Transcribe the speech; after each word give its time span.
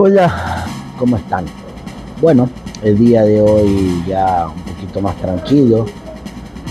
Hola, 0.00 0.64
¿cómo 0.96 1.16
están? 1.16 1.44
Bueno, 2.20 2.48
el 2.84 2.96
día 2.96 3.24
de 3.24 3.40
hoy 3.40 4.00
ya 4.06 4.46
un 4.46 4.62
poquito 4.62 5.00
más 5.00 5.16
tranquilo, 5.16 5.86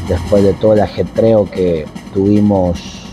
después 0.08 0.46
de 0.46 0.54
todo 0.54 0.72
el 0.72 0.80
ajetreo 0.80 1.44
que 1.52 1.86
tuvimos 2.14 3.12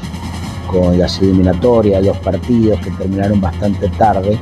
con 0.70 0.96
las 1.00 1.20
eliminatorias, 1.20 2.06
los 2.06 2.16
partidos 2.18 2.78
que 2.78 2.92
terminaron 2.92 3.40
bastante 3.40 3.88
tarde, 3.88 4.38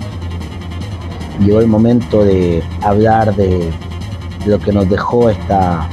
llegó 1.41 1.61
el 1.61 1.69
momento 1.69 2.23
de 2.23 2.63
hablar 2.83 3.35
de, 3.35 3.71
lo 4.45 4.59
que 4.59 4.73
nos 4.73 4.91
dejó 4.91 5.31
esta 5.31 5.89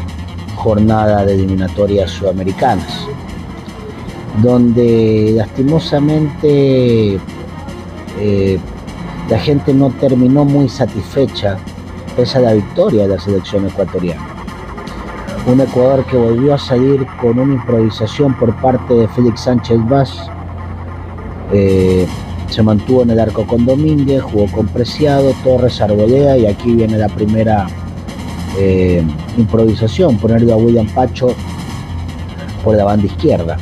jornada 0.57 1.23
de 1.23 1.36
eliminatorias 1.36 2.11
sudamericanas, 2.11 3.07
donde 4.43 5.32
lastimosamente 5.38 7.18
eh, 8.20 8.59
la 9.30 9.39
gente 9.39 9.73
no 9.73 9.89
terminó 9.91 10.43
muy 10.43 10.68
satisfecha 10.70 11.58
pese 12.16 12.40
a 12.40 12.41
la 12.41 12.53
victoria 12.53 13.03
de 13.03 13.16
la 13.16 13.20
selección 13.20 13.67
ecuatoriana. 13.67 14.22
Un 15.45 15.62
Ecuador 15.62 16.03
que 16.05 16.17
volvió 16.17 16.53
a 16.53 16.58
salir 16.58 17.05
con 17.22 17.39
una 17.39 17.53
improvisación 17.53 18.34
por 18.38 18.55
parte 18.55 18.94
de 18.94 19.08
Félix 19.08 19.41
Sánchez 19.41 19.77
Vaz. 19.88 20.30
Eh, 21.52 22.08
se 22.50 22.63
mantuvo 22.63 23.03
en 23.03 23.12
el 23.12 23.20
arco 23.20 23.45
con 23.45 23.66
Domínguez, 23.66 24.22
jugó 24.22 24.48
con 24.52 24.67
Preciado, 24.67 25.34
Torres, 25.44 25.80
Arboleda 25.80 26.38
y 26.38 26.48
aquí 26.48 26.73
viene 26.73 26.98
la 26.98 27.09
primera 27.09 27.67
eh, 28.58 29.03
improvisación, 29.38 30.17
ponerle 30.17 30.52
a 30.52 30.58
William 30.58 30.88
Pacho 30.88 31.30
por 32.64 32.75
la 32.75 32.84
banda 32.84 33.05
izquierda, 33.05 33.58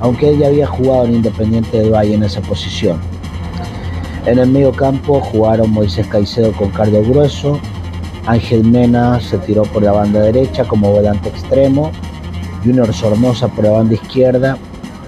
aunque 0.00 0.30
él 0.30 0.38
ya 0.38 0.48
había 0.48 0.66
jugado 0.66 1.06
en 1.06 1.16
Independiente 1.16 1.80
del 1.80 1.92
Valle 1.92 2.14
en 2.14 2.22
esa 2.22 2.40
posición. 2.42 3.00
En 4.26 4.38
el 4.38 4.48
medio 4.48 4.72
campo 4.72 5.20
jugaron 5.20 5.70
Moisés 5.70 6.06
Caicedo 6.06 6.52
con 6.52 6.70
Carlos 6.70 7.06
Grueso, 7.06 7.60
Ángel 8.24 8.64
Mena 8.64 9.20
se 9.20 9.36
tiró 9.36 9.64
por 9.64 9.82
la 9.82 9.92
banda 9.92 10.20
derecha 10.20 10.64
como 10.64 10.90
volante 10.90 11.28
extremo, 11.28 11.92
Junior 12.64 12.90
Sornosa 12.94 13.48
por 13.48 13.64
la 13.64 13.72
banda 13.72 13.94
izquierda, 13.94 14.56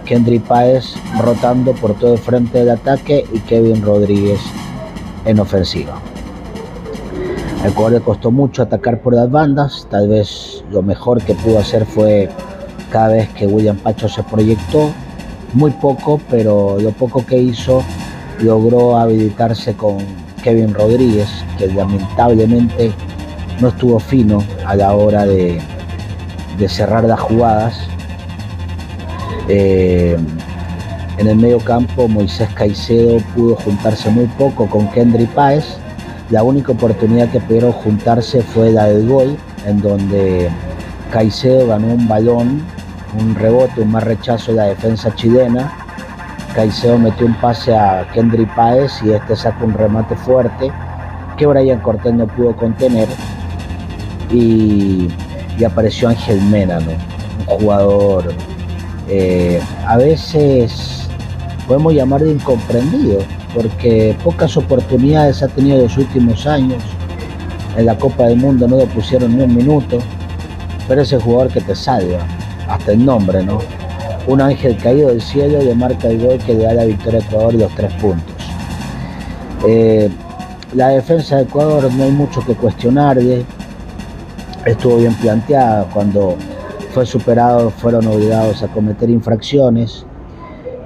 Kendry 0.05 0.39
Páez 0.39 0.97
rotando 1.19 1.73
por 1.73 1.95
todo 1.95 2.12
el 2.12 2.19
frente 2.19 2.58
del 2.58 2.69
ataque 2.69 3.25
y 3.33 3.39
Kevin 3.41 3.81
Rodríguez 3.81 4.41
en 5.25 5.41
ofensiva. 5.41 5.98
Al 7.62 7.70
Ecuador 7.70 7.92
le 7.92 8.01
costó 8.01 8.30
mucho 8.30 8.62
atacar 8.62 9.01
por 9.01 9.14
las 9.14 9.30
bandas, 9.30 9.86
tal 9.91 10.08
vez 10.08 10.62
lo 10.70 10.83
mejor 10.83 11.23
que 11.23 11.34
pudo 11.34 11.58
hacer 11.58 11.86
fue 11.86 12.28
cada 12.91 13.08
vez 13.08 13.30
que 13.30 13.47
William 13.47 13.78
Pacho 13.78 14.11
se 14.11 14.23
proyectó, 14.23 14.91
muy 15.55 15.70
poco, 15.70 16.20
pero 16.28 16.77
lo 16.78 16.91
poco 16.91 17.25
que 17.25 17.39
hizo 17.39 17.83
logró 18.41 18.97
habilitarse 18.97 19.75
con 19.75 19.98
Kevin 20.42 20.75
Rodríguez, 20.75 21.29
que 21.59 21.67
lamentablemente 21.69 22.92
no 23.61 23.69
estuvo 23.69 23.98
fino 23.98 24.42
a 24.65 24.77
la 24.77 24.95
hora 24.95 25.27
de, 25.27 25.61
cerrar 26.69 27.05
las 27.05 27.20
jugadas. 27.20 27.89
Eh, 29.48 30.17
en 31.19 31.29
el 31.29 31.37
medio 31.37 31.59
campo 31.59 32.09
Moisés 32.09 32.48
Caicedo 32.55 33.19
pudo 33.34 33.57
juntarse 33.57 34.11
muy 34.11 34.27
poco 34.39 34.67
con 34.67 34.89
Kendry 34.91 35.27
Páez. 35.27 35.64
La 36.31 36.42
única 36.42 36.73
oportunidad 36.73 37.31
que 37.31 37.41
pudieron 37.41 37.73
juntarse 37.73 38.42
fue 38.42 38.73
la 38.73 38.87
del 38.87 39.09
gol, 39.09 39.37
en 39.64 39.81
donde 39.81 40.48
Caicedo 41.11 41.69
ganó 41.69 41.89
un 41.89 42.09
balón, 42.09 42.62
un 43.19 43.34
rebote, 43.34 43.81
un 43.81 43.92
más 43.92 44.05
rechazo 44.05 44.53
de 44.53 44.57
la 44.59 44.64
defensa 44.64 45.14
chilena 45.14 45.86
Caicedo 46.56 46.98
metió 46.98 47.26
un 47.26 47.34
pase 47.34 47.76
a 47.76 48.10
Kendry 48.14 48.46
Páez 48.46 49.02
y 49.04 49.12
este 49.12 49.36
sacó 49.36 49.66
un 49.66 49.74
remate 49.74 50.16
fuerte 50.16 50.72
que 51.36 51.44
Brian 51.44 51.80
Cortés 51.80 52.14
no 52.14 52.26
pudo 52.26 52.56
contener 52.56 53.06
y, 54.32 55.08
apareció 55.64 56.08
Ángel 56.08 56.40
Mena, 56.42 56.78
un 56.78 57.44
jugador 57.44 58.33
eh, 59.08 59.61
a 59.86 59.98
veces 59.98 61.08
podemos 61.68 61.92
llamar 61.92 62.22
de 62.22 62.33
incomprendido 62.33 63.18
porque 63.55 64.16
pocas 64.24 64.56
oportunidades 64.56 65.42
ha 65.42 65.48
tenido 65.48 65.77
en 65.77 65.83
los 65.84 65.96
últimos 65.98 66.46
años. 66.46 66.83
En 67.77 67.86
la 67.86 67.96
Copa 67.98 68.24
del 68.24 68.39
Mundo 68.39 68.66
no 68.66 68.78
le 68.78 68.86
pusieron 68.86 69.36
ni 69.36 69.45
un 69.45 69.55
minuto, 69.55 69.98
pero 70.89 71.02
ese 71.02 71.18
jugador 71.18 71.52
que 71.52 71.61
te 71.61 71.74
salva, 71.74 72.18
hasta 72.68 72.92
el 72.92 73.05
nombre, 73.05 73.42
¿no? 73.42 73.58
Un 74.27 74.41
ángel 74.41 74.77
caído 74.77 75.09
del 75.09 75.20
cielo 75.20 75.59
de 75.59 75.75
marca 75.75 76.09
el 76.09 76.20
gol 76.20 76.39
que 76.39 76.55
le 76.55 76.64
da 76.64 76.75
la 76.75 76.85
victoria 76.85 77.20
a 77.20 77.23
Ecuador 77.23 77.55
y 77.55 77.59
los 77.59 77.75
tres 77.75 77.92
puntos. 77.95 78.35
Eh, 79.67 80.11
la 80.75 80.89
defensa 80.89 81.37
de 81.37 81.42
Ecuador 81.42 81.92
no 81.92 82.05
hay 82.05 82.11
mucho 82.11 82.41
que 82.45 82.55
cuestionar, 82.55 83.19
estuvo 84.64 84.97
bien 84.97 85.14
planteada 85.14 85.85
cuando 85.92 86.37
fue 86.92 87.07
superado, 87.07 87.70
fueron 87.70 88.07
obligados 88.07 88.63
a 88.63 88.69
cometer 88.69 89.09
infracciones. 89.11 90.05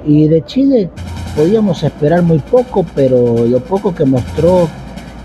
Y 0.05 0.29
de 0.29 0.45
Chile 0.45 0.91
podíamos 1.37 1.83
esperar 1.83 2.23
muy 2.23 2.39
poco, 2.39 2.85
pero 2.95 3.47
lo 3.47 3.61
poco 3.61 3.95
que 3.95 4.05
mostró 4.05 4.69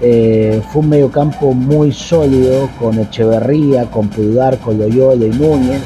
eh, 0.02 0.62
fue 0.72 0.82
un 0.82 0.90
mediocampo 0.90 1.54
muy 1.54 1.92
sólido 1.92 2.70
con 2.80 3.00
Echeverría, 3.00 3.86
con 3.86 4.10
Pulgar, 4.10 4.58
con 4.60 4.78
Loyola 4.78 5.26
y 5.26 5.30
Núñez. 5.30 5.84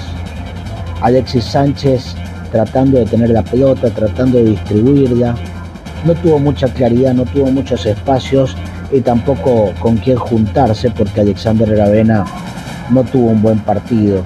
Alexis 1.01 1.45
Sánchez 1.45 2.15
tratando 2.51 2.99
de 2.99 3.05
tener 3.05 3.29
la 3.29 3.43
pelota, 3.43 3.89
tratando 3.89 4.37
de 4.37 4.45
distribuirla. 4.45 5.35
No 6.05 6.15
tuvo 6.15 6.39
mucha 6.39 6.67
claridad, 6.67 7.13
no 7.13 7.25
tuvo 7.25 7.51
muchos 7.51 7.85
espacios 7.85 8.55
y 8.91 9.01
tampoco 9.01 9.71
con 9.79 9.97
quién 9.97 10.17
juntarse 10.17 10.89
porque 10.91 11.21
Alexander 11.21 11.69
Aravena 11.73 12.25
no 12.89 13.03
tuvo 13.03 13.29
un 13.29 13.41
buen 13.41 13.59
partido. 13.59 14.23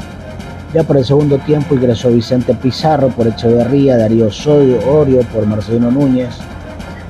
Ya 0.74 0.84
por 0.84 0.98
el 0.98 1.06
segundo 1.06 1.38
tiempo 1.40 1.76
ingresó 1.76 2.12
Vicente 2.12 2.54
Pizarro 2.56 3.10
por 3.10 3.28
Echeverría, 3.28 3.98
Darío 3.98 4.32
Sodio, 4.32 4.80
Orio 4.90 5.20
por 5.34 5.46
Marcelino 5.46 5.92
Núñez, 5.92 6.36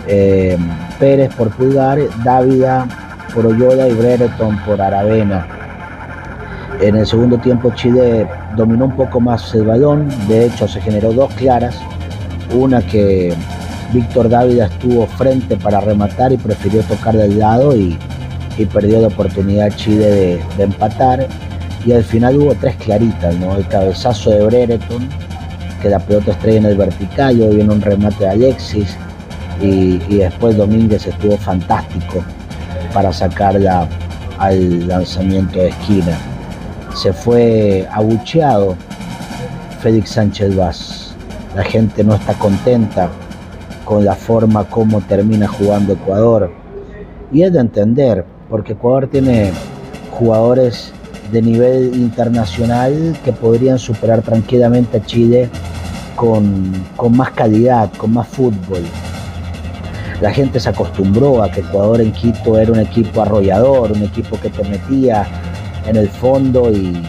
eh, 0.08 0.58
Pérez 1.00 1.34
por 1.36 1.50
Pulgar, 1.52 2.00
Dávida 2.24 2.88
por 3.34 3.46
Oyola 3.46 3.88
y 3.88 3.94
Brereton 3.94 4.58
por 4.66 4.82
Aravena. 4.82 5.48
En 6.82 6.96
el 6.96 7.08
segundo 7.08 7.38
tiempo 7.38 7.72
Chile 7.74 8.28
dominó 8.56 8.86
un 8.86 8.96
poco 8.96 9.20
más 9.20 9.54
el 9.56 9.64
balón, 9.64 10.10
de 10.28 10.46
hecho 10.46 10.68
se 10.68 10.82
generó 10.82 11.14
dos 11.14 11.34
claras, 11.34 11.76
una 12.54 12.82
que 12.82 13.34
Víctor 13.94 14.30
Dávila 14.30 14.66
estuvo 14.66 15.06
frente 15.08 15.58
para 15.58 15.80
rematar 15.80 16.32
y 16.32 16.38
prefirió 16.38 16.82
tocar 16.84 17.16
del 17.16 17.40
lado 17.40 17.76
y, 17.76 17.98
perdió 18.72 19.02
la 19.02 19.08
oportunidad 19.08 19.76
Chile 19.76 20.40
de, 20.58 20.64
empatar. 20.64 21.28
Y 21.86 21.92
al 21.92 22.04
final 22.04 22.38
hubo 22.38 22.56
tres 22.56 22.76
claritas, 22.78 23.36
¿no? 23.36 23.58
El 23.58 23.68
cabezazo 23.68 24.30
de 24.30 24.46
Brereton, 24.46 25.10
que 25.82 25.90
la 25.90 26.00
pelota 26.00 26.32
estrella 26.32 26.60
en 26.60 26.66
el 26.68 26.78
vertical, 26.78 27.42
y 27.42 27.56
viene 27.56 27.74
un 27.74 27.82
remate 27.82 28.24
de 28.24 28.30
Alexis 28.30 28.96
y, 29.62 29.98
después 29.98 30.56
Domínguez 30.56 31.06
estuvo 31.08 31.36
fantástico 31.38 32.24
para 32.94 33.12
sacarla 33.12 33.88
al 34.38 34.88
lanzamiento 34.88 35.60
de 35.60 35.70
esquina 35.70 36.18
se 36.96 37.12
fue 37.12 37.88
abucheado 37.92 38.76
Félix 39.82 40.12
Sánchez 40.12 40.56
Vaz. 40.56 41.16
La 41.56 41.64
gente 41.64 42.04
no 42.04 42.16
está 42.16 42.34
contenta 42.34 43.10
con 43.86 44.06
la 44.06 44.16
forma 44.16 44.64
como 44.66 45.02
termina 45.02 45.48
jugando 45.48 45.94
Ecuador. 45.94 46.52
Y 47.32 47.44
es 47.44 47.52
de 47.52 47.60
entender, 47.60 48.26
porque 48.50 48.74
Ecuador 48.74 49.08
tiene 49.08 49.52
jugadores 50.12 50.94
de 51.32 51.42
nivel 51.42 51.96
internacional 51.96 53.18
que 53.26 53.34
podrían 53.34 53.80
superar 53.80 54.22
tranquilamente 54.22 54.98
a 54.98 55.06
Chile 55.06 55.50
con, 56.16 56.72
con 56.96 57.18
más 57.18 57.32
calidad, 57.32 57.92
con 57.98 58.14
más 58.14 58.28
fútbol. 58.28 58.84
La 60.22 60.32
gente 60.32 60.60
se 60.60 60.70
acostumbró 60.70 61.44
a 61.44 61.52
que 61.52 61.62
Ecuador 61.62 62.00
en 62.00 62.12
Quito 62.12 62.58
era 62.58 62.72
un 62.72 62.80
equipo 62.80 63.22
arrollador, 63.22 63.92
un 63.92 64.04
equipo 64.04 64.40
que 64.40 64.50
te 64.50 64.64
metía 64.64 65.28
en 65.86 65.96
el 65.96 66.10
fondo 66.10 66.72
y, 66.72 67.02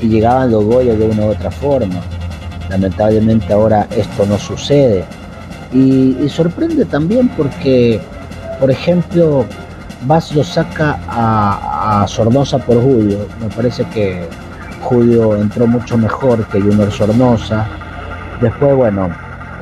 llegaban 0.00 0.50
los 0.50 0.64
goles 0.64 0.98
de 0.98 1.06
una 1.06 1.26
u 1.26 1.30
otra 1.30 1.50
forma. 1.50 2.00
Lamentablemente 2.70 3.52
ahora 3.52 3.86
esto 3.94 4.24
no 4.24 4.38
sucede. 4.38 5.04
Y, 5.72 6.28
sorprende 6.28 6.84
también 6.86 7.28
porque, 7.36 8.00
por 8.58 8.70
ejemplo, 8.70 9.44
Vaz 10.06 10.34
lo 10.34 10.42
saca 10.42 10.98
a, 11.06 12.02
a, 12.02 12.58
por 12.60 12.82
Julio. 12.82 13.26
Me 13.38 13.48
parece 13.54 13.84
que 13.84 14.26
Julio 14.80 15.36
entró 15.36 15.66
mucho 15.66 15.98
mejor 15.98 16.46
que 16.46 16.58
Junior 16.58 16.90
Sornosa. 16.90 17.68
Después, 18.40 18.74
bueno, 18.74 19.10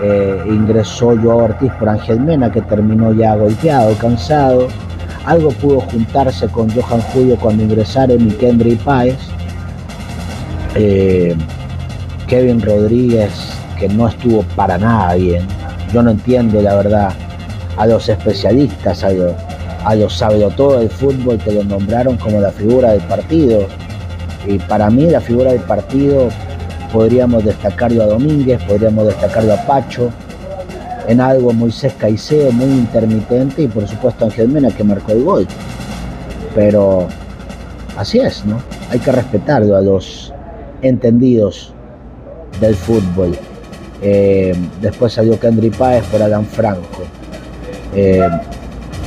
eh, 0.01 0.45
ingresó 0.47 1.17
Joao 1.21 1.39
Ortiz 1.39 1.73
por 1.73 1.89
Ángel 1.89 2.21
Mena, 2.21 2.53
que 2.53 2.61
terminó 2.63 3.13
ya 3.13 3.35
golpeado, 3.35 3.95
cansado. 3.99 4.69
Algo 5.29 5.51
pudo 5.51 5.81
juntarse 5.81 6.49
con 6.49 6.71
Johan 6.71 7.03
Julio 7.13 7.37
cuando 7.37 7.63
ingresaron 7.63 8.27
y 8.27 8.31
Kendry 8.31 8.77
Páez. 8.77 9.19
Eh, 10.75 11.37
Kevin 12.27 12.63
Rodríguez, 12.63 13.31
que 13.79 13.91
no 13.91 14.09
estuvo 14.09 14.43
para 14.57 14.79
nada 14.79 15.17
bien. 15.17 15.47
Yo 15.93 16.03
no 16.03 16.13
entiendo, 16.13 16.63
la 16.63 16.77
verdad, 16.77 17.13
a 17.77 17.87
los 17.87 18.09
especialistas, 18.09 19.05
a 19.05 19.11
a 19.85 19.95
los 19.95 20.17
sabios 20.17 20.57
todo 20.57 20.79
del 20.79 20.89
fútbol 20.89 21.37
que 21.37 21.53
lo 21.53 21.63
nombraron 21.63 22.17
como 22.17 22.41
la 22.41 22.51
figura 22.51 22.93
del 22.93 23.03
partido. 23.03 23.69
Y 24.47 24.59
para 24.59 24.89
mí 24.89 25.11
la 25.11 25.21
figura 25.21 25.53
del 25.53 25.61
partido 25.61 26.31
podríamos 26.91 27.45
destacarlo 27.45 28.03
a 28.03 28.07
Domínguez, 28.07 28.63
podríamos 28.65 29.09
destacarlo 29.09 29.53
a 29.53 29.67
Pacho, 29.67 30.11
en 31.09 31.21
algo 31.21 31.53
Moisés 31.53 31.93
Caicedo 31.99 32.53
muy 32.53 32.67
intermitente 32.67 33.63
y 33.63 33.67
por 33.67 33.89
supuesto 33.89 34.27
Ángel 34.27 34.49
Mena 34.49 34.71
que 34.71 34.85
marcó 34.85 35.13
el 35.13 35.25
gol. 35.25 35.47
Pero 36.55 37.09
así 37.97 38.21
es, 38.21 38.45
¿no? 38.45 38.61
Hay 38.91 39.01
que 39.01 39.11
respetarlo 39.11 39.77
a 39.77 39.81
los 39.81 40.33
entendidos 40.83 41.73
del 42.61 42.75
fútbol. 42.75 43.37
Eh, 44.03 44.55
después 44.81 45.15
salió 45.15 45.41
Kendry 45.41 45.71
Páez 45.71 46.05
por 46.05 46.23
Adán 46.23 46.45
Franco. 46.47 47.03
Eh, 47.95 48.29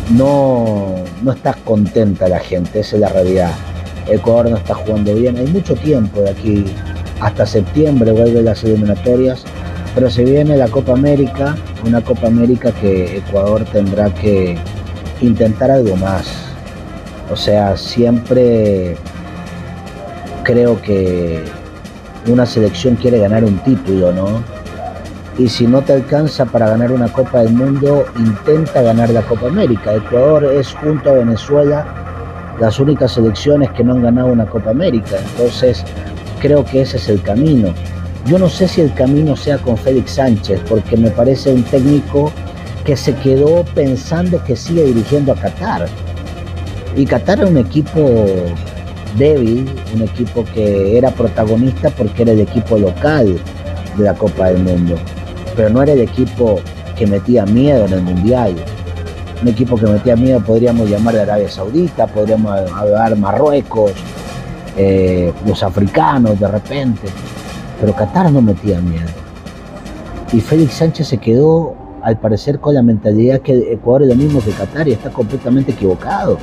no, 0.10 0.96
no 1.22 1.32
está 1.32 1.54
contenta 1.64 2.28
la 2.28 2.40
gente, 2.40 2.80
esa 2.80 2.96
es 2.96 3.02
la 3.02 3.10
realidad. 3.10 3.52
Ecuador 4.08 4.50
no 4.50 4.58
está 4.58 4.74
jugando 4.74 5.14
bien, 5.14 5.38
hay 5.38 5.48
mucho 5.48 5.76
tiempo 5.76 6.22
de 6.22 6.32
aquí 6.32 6.66
hasta 7.20 7.46
septiembre 7.46 8.12
vuelve 8.12 8.42
las 8.42 8.64
eliminatorias, 8.64 9.44
pero 9.94 10.10
se 10.10 10.26
viene 10.26 10.58
la 10.58 10.68
Copa 10.68 10.94
América, 10.94 11.56
una 11.86 12.02
Copa 12.02 12.28
América 12.28 12.72
que 12.72 13.18
Ecuador 13.18 13.66
tendrá 13.66 14.10
que 14.14 14.58
intentar 15.22 15.72
algo 15.72 15.96
más. 15.96 16.28
O 17.32 17.36
sea, 17.36 17.78
siempre 17.78 18.96
creo 20.44 20.82
que 20.82 21.44
una 22.28 22.46
selección 22.46 22.96
quiere 22.96 23.20
ganar 23.20 23.44
un 23.44 23.58
título, 23.60 24.12
¿no? 24.12 24.44
Y 25.38 25.48
si 25.48 25.66
no 25.66 25.82
te 25.82 25.94
alcanza 25.94 26.46
para 26.46 26.70
ganar 26.70 26.92
una 26.92 27.08
Copa 27.08 27.40
del 27.40 27.54
Mundo, 27.54 28.06
intenta 28.18 28.82
ganar 28.82 29.10
la 29.10 29.22
Copa 29.22 29.48
América. 29.48 29.96
Ecuador 29.96 30.46
es 30.46 30.74
junto 30.74 31.10
a 31.10 31.14
Venezuela 31.14 31.86
las 32.60 32.80
únicas 32.80 33.14
selecciones 33.14 33.72
que 33.72 33.84
no 33.84 33.94
han 33.94 34.04
ganado 34.04 34.28
una 34.28 34.46
Copa 34.46 34.72
América. 34.72 35.16
Entonces, 35.32 35.84
creo 36.40 36.66
que 36.66 36.82
ese 36.82 36.98
es 36.98 37.10
el 37.10 37.22
camino. 37.22 37.74
Yo 38.26 38.38
no 38.38 38.50
sé 38.50 38.68
si 38.68 38.82
el 38.82 38.94
camino 38.94 39.36
sea 39.36 39.58
con 39.58 39.78
Félix 39.78 40.12
Sánchez, 40.12 40.62
porque 40.70 40.96
me 40.96 41.10
parece 41.10 41.52
un 41.52 41.64
técnico 41.64 42.32
que 42.86 42.96
se 42.96 43.16
quedó 43.16 43.64
pensando 43.76 44.44
que 44.44 44.56
sigue 44.56 44.84
dirigiendo 44.84 45.34
a 45.34 45.36
Qatar. 45.36 45.88
Y 46.96 47.06
Qatar 47.06 47.40
era 47.40 47.48
un 47.48 47.58
equipo 47.58 48.00
débil, 49.18 49.70
un 49.94 50.04
equipo 50.04 50.46
que 50.54 50.98
era 50.98 51.12
protagonista 51.12 51.90
porque 51.90 52.24
era 52.24 52.32
el 52.32 52.42
equipo 52.42 52.78
local 52.78 53.40
de 53.98 54.04
la 54.04 54.14
Copa 54.14 54.48
del 54.48 54.64
Mundo, 54.64 54.96
pero 55.56 55.70
no 55.70 55.82
era 55.82 55.94
el 55.94 56.02
equipo 56.02 56.60
que 56.98 57.08
metía 57.08 57.46
miedo 57.46 57.86
en 57.86 57.94
el 57.94 58.02
Mundial. 58.02 58.56
Un 59.42 59.48
equipo 59.48 59.76
que 59.76 59.88
metía 59.88 60.16
miedo 60.16 60.40
podríamos 60.40 60.90
llamar 60.90 61.16
de 61.16 61.22
Arabia 61.22 61.50
Saudita, 61.50 62.08
podríamos 62.08 62.72
hablar 62.72 63.18
Marruecos, 63.18 63.92
eh, 64.78 65.34
los 65.46 65.64
africanos 65.64 66.40
de 66.40 66.48
repente, 66.48 67.08
pero 67.82 67.94
Qatar 67.96 68.32
no 68.32 68.42
metía 68.42 68.80
miedo. 68.80 69.10
Y 70.32 70.40
Félix 70.40 70.76
Sánchez 70.76 71.08
se 71.08 71.18
quedó, 71.18 71.76
al 72.04 72.18
parecer, 72.20 72.60
con 72.60 72.76
la 72.76 72.84
mentalidad 72.84 73.42
que 73.42 73.74
Ecuador 73.74 74.04
es 74.04 74.10
lo 74.10 74.16
mismo 74.16 74.40
que 74.40 74.52
Qatar 74.52 74.88
y 74.88 74.94
está 74.94 75.10
completamente 75.10 75.72
equivocado. 75.72 76.38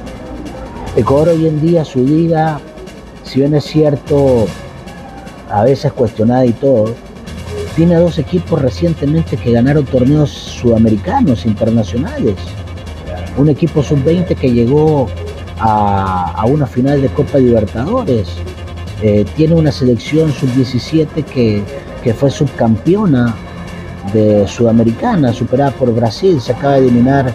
Ecuador 0.97 1.29
hoy 1.29 1.47
en 1.47 1.61
día, 1.63 1.85
su 1.85 2.01
liga, 2.01 2.61
si 3.23 3.41
bien 3.41 3.55
es 3.55 3.65
cierto, 3.65 4.47
a 5.49 5.63
veces 5.63 5.93
cuestionada 5.93 6.45
y 6.45 6.53
todo, 6.53 6.93
tiene 7.77 7.95
dos 7.95 8.19
equipos 8.19 8.61
recientemente 8.61 9.37
que 9.37 9.53
ganaron 9.53 9.85
torneos 9.85 10.31
sudamericanos, 10.31 11.47
internacionales. 11.47 12.35
Un 13.37 13.49
equipo 13.49 13.85
sub-20 13.85 14.35
que 14.35 14.51
llegó 14.51 15.07
a, 15.61 16.45
una 16.49 16.67
final 16.67 17.01
de 17.01 17.09
Copa 17.09 17.39
Libertadores. 17.39 18.29
Eh, 19.03 19.25
tiene 19.37 19.55
una 19.55 19.71
selección 19.71 20.33
sub-17 20.33 21.25
que, 21.25 21.63
que 22.03 22.15
fue 22.15 22.31
subcampeona 22.31 23.35
de 24.13 24.47
Sudamericana, 24.47 25.33
superada 25.33 25.71
por 25.71 25.95
Brasil. 25.95 26.41
Se 26.41 26.53
acaba 26.53 26.75
de 26.75 26.81
eliminar 26.81 27.33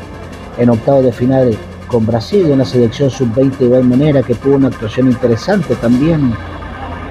en 0.58 0.70
octavo 0.70 1.02
de 1.02 1.12
final 1.12 1.58
con 1.88 2.06
Brasil, 2.06 2.48
una 2.52 2.66
selección 2.66 3.10
sub-20 3.10 3.58
de 3.58 3.66
igual 3.66 3.84
manera 3.84 4.24
que 4.24 4.34
tuvo 4.36 4.56
una 4.56 4.70
actuación 4.70 5.08
interesante 5.08 5.76
también 5.76 6.34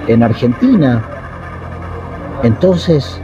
en 0.07 0.23
Argentina. 0.23 1.03
Entonces, 2.43 3.21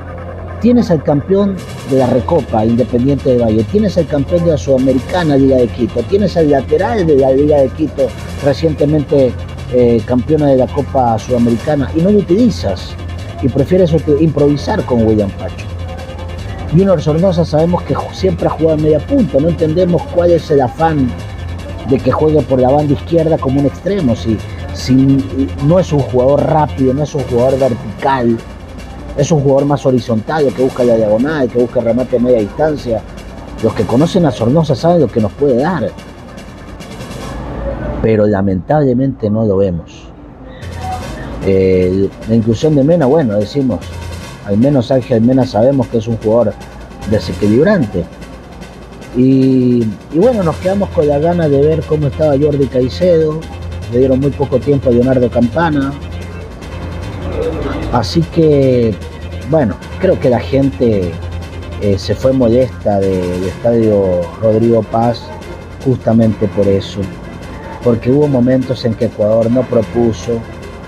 tienes 0.62 0.90
al 0.92 1.04
campeón 1.04 1.56
de 1.90 1.98
la 1.98 2.08
Recopa, 2.08 2.66
Independiente 2.66 3.32
de 3.32 3.44
Valle, 3.44 3.64
tienes 3.66 3.98
al 3.98 4.08
campeón 4.08 4.46
de 4.46 4.52
la 4.52 4.58
Sudamericana, 4.58 5.36
Liga 5.36 5.58
de 5.58 5.68
Quito, 5.68 6.02
tienes 6.04 6.38
al 6.38 6.50
lateral 6.50 7.06
de 7.06 7.18
la 7.18 7.32
Liga 7.32 7.58
de 7.58 7.70
Quito, 7.70 8.08
recientemente 8.44 9.34
eh, 9.74 10.02
campeona 10.06 10.48
de 10.48 10.58
la 10.58 10.68
Copa 10.68 11.18
Sudamericana, 11.20 11.90
y 11.96 12.02
no 12.02 12.12
lo 12.12 12.20
utilizas, 12.20 12.96
y 13.42 13.50
prefieres 13.50 13.94
improvisar 14.20 14.84
con 14.86 15.06
William 15.06 15.30
Pacho. 15.32 15.66
Junior 16.72 17.02
Sornosa 17.02 17.46
sabemos 17.46 17.82
que 17.84 17.96
siempre 18.12 18.48
ha 18.48 18.52
jugado 18.52 18.78
en 18.78 18.84
media 18.84 19.00
punta, 19.00 19.40
no 19.40 19.50
entendemos 19.50 20.02
cuál 20.14 20.32
es 20.32 20.52
el 20.52 20.62
afán 20.62 21.10
de 21.90 21.98
que 21.98 22.12
juegue 22.12 22.42
por 22.44 22.62
la 22.62 22.70
banda 22.70 22.94
izquierda 22.94 23.38
como 23.38 23.60
un 23.60 23.66
extremo, 23.66 24.16
si, 24.16 24.38
si 24.74 24.94
no 25.66 25.80
es 25.80 25.92
un 25.92 26.00
jugador 26.00 26.44
rápido, 26.46 26.94
no 26.94 27.04
es 27.04 27.16
un 27.16 27.24
jugador 27.24 27.58
vertical, 27.58 28.38
es 29.18 29.32
un 29.32 29.42
jugador 29.42 29.66
más 29.66 29.86
horizontal, 29.86 30.54
que 30.54 30.64
busca 30.64 30.84
la 30.84 30.96
diagonal, 30.96 31.50
que 31.50 31.60
busca 31.60 31.80
el 31.80 31.86
remate 31.88 32.18
a 32.18 32.20
media 32.20 32.40
distancia. 32.40 33.02
Los 33.64 33.74
que 33.74 33.84
conocen 33.84 34.26
a 34.26 34.32
Sornosa 34.32 34.76
saben 34.76 35.02
lo 35.02 35.08
que 35.08 35.20
nos 35.20 35.34
puede 35.34 35.58
dar. 35.58 35.92
Pero 38.02 38.26
lamentablemente 38.28 39.30
no 39.30 39.46
lo 39.46 39.58
vemos. 39.58 40.06
La 41.46 42.36
inclusión 42.36 42.76
de 42.76 42.84
Mena, 42.84 43.06
bueno, 43.06 43.36
decimos, 43.36 43.80
al 44.46 44.58
menos 44.58 44.92
Ángel 44.92 45.22
Mena 45.22 45.46
sabemos 45.46 45.88
que 45.88 45.98
es 45.98 46.08
un 46.08 46.18
jugador 46.18 46.54
desequilibrante. 47.10 48.06
Y, 49.18 49.84
y, 50.14 50.18
bueno, 50.18 50.44
nos 50.44 50.56
quedamos 50.58 50.90
con 50.90 51.08
la 51.08 51.18
gana 51.18 51.50
de 51.50 51.62
ver 51.62 51.82
cómo 51.84 52.08
estaba 52.08 52.38
Jordi 52.40 52.68
Caicedo. 52.68 53.40
Le 53.92 54.00
dieron 54.00 54.20
muy 54.20 54.30
poco 54.30 54.60
tiempo 54.60 54.90
a 54.90 54.92
Leonardo 54.92 55.30
Campana. 55.30 55.92
Así 57.92 58.22
que 58.22 58.94
bueno, 59.50 59.76
creo 60.00 60.20
que 60.20 60.30
la 60.30 60.40
gente 60.40 61.12
eh, 61.82 61.98
se 61.98 62.14
fue 62.14 62.32
molesta 62.32 63.00
del 63.00 63.44
estadio 63.46 64.22
Rodrigo 64.40 64.84
Paz 64.84 65.24
justamente 65.84 66.48
por 66.50 66.68
eso, 66.68 67.00
porque 67.84 68.12
hubo 68.12 68.28
momentos 68.28 68.86
en 68.86 68.94
que 68.94 69.06
Ecuador 69.06 69.50
no 69.50 69.64
propuso, 69.64 70.40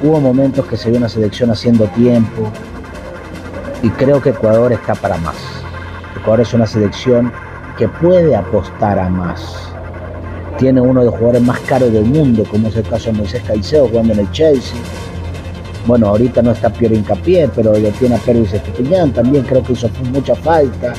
hubo 0.03 0.19
momentos 0.19 0.65
que 0.65 0.77
se 0.77 0.89
vio 0.89 0.99
una 0.99 1.09
selección 1.09 1.51
haciendo 1.51 1.85
tiempo 1.87 2.51
y 3.81 3.89
creo 3.89 4.21
que 4.21 4.29
Ecuador 4.29 4.73
está 4.73 4.95
para 4.95 5.17
más. 5.17 5.37
Ecuador 6.15 6.41
es 6.41 6.53
una 6.53 6.67
selección 6.67 7.31
que 7.77 7.87
puede 7.87 8.35
apostar 8.35 8.99
a 8.99 9.09
más. 9.09 9.73
Tiene 10.57 10.81
uno 10.81 10.99
de 10.99 11.07
los 11.07 11.15
jugadores 11.15 11.41
más 11.41 11.59
caros 11.61 11.91
del 11.91 12.05
mundo, 12.05 12.43
como 12.49 12.67
es 12.67 12.75
el 12.75 12.83
caso 12.83 13.11
de 13.11 13.17
Moisés 13.17 13.41
Caicedo 13.45 13.87
jugando 13.87 14.13
en 14.13 14.19
el 14.19 14.31
Chelsea 14.31 14.77
bueno, 15.87 16.07
ahorita 16.07 16.41
no 16.41 16.51
está 16.51 16.69
Piero 16.69 16.95
Incapié, 16.95 17.49
pero 17.55 17.77
lo 17.77 17.89
tiene 17.91 18.15
a 18.15 18.19
Pervis 18.19 18.53
Estupiñán, 18.53 19.11
también 19.11 19.43
creo 19.43 19.63
que 19.63 19.73
hizo 19.73 19.89
mucha 20.11 20.35
falta. 20.35 20.93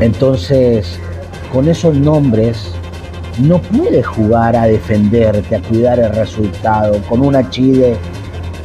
Entonces, 0.00 0.98
con 1.52 1.68
esos 1.68 1.94
nombres, 1.94 2.72
no 3.40 3.60
puedes 3.60 4.06
jugar 4.06 4.56
a 4.56 4.66
defenderte, 4.66 5.56
a 5.56 5.60
cuidar 5.62 5.98
el 5.98 6.12
resultado, 6.12 7.00
con 7.08 7.20
una 7.20 7.48
Chile 7.50 7.96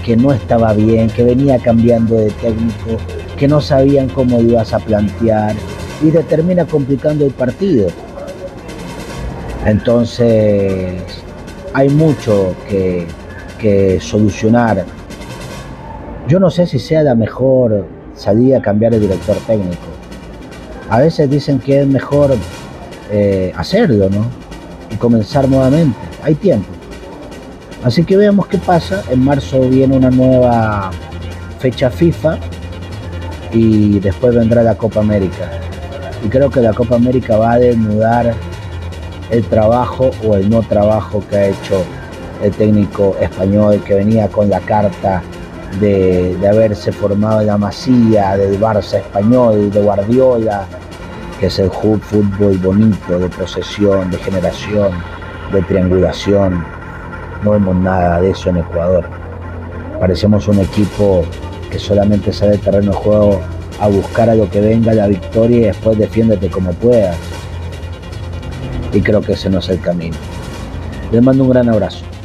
que 0.04 0.16
no 0.18 0.34
estaba 0.34 0.74
bien, 0.74 1.10
que 1.10 1.24
venía 1.24 1.58
cambiando 1.60 2.16
de 2.16 2.30
técnico, 2.32 2.98
que 3.38 3.48
no 3.48 3.62
sabían 3.62 4.10
cómo 4.10 4.40
ibas 4.42 4.74
a 4.74 4.80
plantear 4.80 5.56
y 6.04 6.12
te 6.12 6.24
termina 6.24 6.66
complicando 6.66 7.26
el 7.26 7.32
partido. 7.32 7.88
Entonces, 9.66 11.02
hay 11.74 11.90
mucho 11.90 12.54
que, 12.70 13.08
que 13.58 14.00
solucionar. 14.00 14.86
Yo 16.28 16.40
no 16.40 16.52
sé 16.52 16.68
si 16.68 16.80
sea 16.80 17.02
la 17.02 17.16
mejor 17.16 17.88
salida 18.14 18.62
cambiar 18.62 18.94
el 18.94 19.02
director 19.02 19.38
técnico. 19.48 19.88
A 20.90 21.00
veces 21.00 21.30
dicen 21.30 21.60
que 21.60 21.82
es 21.82 21.88
mejor 21.88 22.36
eh, 23.12 23.52
hacerlo, 23.56 24.10
¿no? 24.10 24.45
Y 24.92 24.96
comenzar 24.96 25.48
nuevamente. 25.48 25.98
Hay 26.24 26.36
tiempo. 26.36 26.68
Así 27.84 28.04
que 28.04 28.18
veamos 28.18 28.48
qué 28.48 28.58
pasa. 28.58 29.04
En 29.10 29.24
marzo 29.24 29.60
viene 29.62 29.96
una 29.96 30.10
nueva 30.10 30.92
fecha 31.60 31.90
FIFA 31.90 32.38
y 33.52 34.00
después 34.00 34.36
vendrá 34.36 34.64
la 34.64 34.76
Copa 34.76 35.00
América. 35.00 35.52
Y 36.24 36.30
creo 36.30 36.50
que 36.50 36.62
la 36.62 36.74
Copa 36.74 36.96
América 36.96 37.38
va 37.38 37.54
a 37.54 37.60
desnudar 37.60 38.34
el 39.30 39.44
trabajo 39.46 40.12
o 40.26 40.36
el 40.36 40.50
no 40.50 40.62
trabajo 40.62 41.24
que 41.30 41.36
ha 41.36 41.48
hecho 41.48 41.84
el 42.42 42.52
técnico 42.52 43.16
español 43.20 43.82
que 43.84 43.96
venía 43.96 44.28
con 44.28 44.50
la 44.50 44.60
carta 44.60 45.24
de, 45.80 46.38
haberse 46.48 46.92
formado 46.92 47.42
en 47.42 47.48
la 47.48 47.58
masía 47.58 48.38
del 48.38 48.60
Barça 48.60 49.00
español, 49.00 49.72
de 49.72 49.82
Guardiola, 49.82 50.68
que 51.40 51.48
es 51.48 51.60
el 51.60 51.70
fútbol 51.70 52.58
bonito, 52.58 53.20
de 53.20 53.30
posesión, 53.30 54.10
de 54.12 54.18
generación, 54.18 54.92
de 55.52 55.62
triangulación. 55.64 56.64
No 57.44 57.52
vemos 57.52 57.76
nada 57.76 58.22
de 58.22 58.32
eso 58.32 58.50
en 58.50 58.58
Ecuador. 58.58 59.06
Parecemos 60.00 60.48
un 60.48 60.60
equipo 60.60 61.26
que 61.70 61.80
solamente 61.80 62.32
sale 62.32 62.52
del 62.52 62.62
terreno 62.62 62.92
de 62.92 62.98
juego 62.98 63.42
a 63.80 63.88
buscar 63.88 64.30
a 64.30 64.36
lo 64.36 64.50
que 64.50 64.62
venga 64.62 64.94
la 64.94 65.08
victoria 65.08 65.58
y 65.58 65.62
después 65.62 65.98
defiéndete 65.98 66.50
como 66.50 66.72
puedas. 66.74 67.18
Y 68.94 69.02
creo 69.02 69.22
que 69.22 69.34
ese 69.34 69.50
no 69.50 69.60
es 69.60 69.70
el 69.70 69.82
camino. 69.82 70.16
Les 71.12 71.22
mando 71.22 71.44
un 71.44 71.50
gran 71.50 71.68
abrazo. 71.70 72.06